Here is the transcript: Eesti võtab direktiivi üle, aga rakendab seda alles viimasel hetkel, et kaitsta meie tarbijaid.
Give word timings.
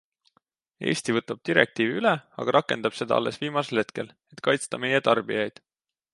Eesti 0.91 1.13
võtab 1.17 1.41
direktiivi 1.49 1.99
üle, 1.99 2.13
aga 2.45 2.57
rakendab 2.57 2.97
seda 3.01 3.17
alles 3.21 3.39
viimasel 3.45 3.83
hetkel, 3.83 4.11
et 4.35 4.43
kaitsta 4.49 4.81
meie 4.87 5.05
tarbijaid. 5.11 5.65